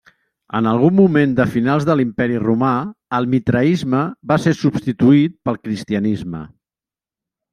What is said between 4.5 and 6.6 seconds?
substituït pel cristianisme.